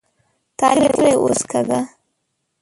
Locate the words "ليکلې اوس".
0.81-1.39